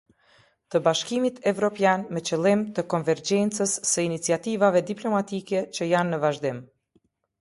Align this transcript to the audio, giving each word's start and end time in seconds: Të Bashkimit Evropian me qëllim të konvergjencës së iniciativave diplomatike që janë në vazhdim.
Të 0.75 0.79
Bashkimit 0.85 1.35
Evropian 1.51 2.05
me 2.17 2.23
qëllim 2.29 2.63
të 2.79 2.85
konvergjencës 2.95 3.75
së 3.91 4.07
iniciativave 4.07 4.83
diplomatike 4.91 5.63
që 5.79 5.93
janë 5.95 6.13
në 6.15 6.21
vazhdim. 6.25 6.65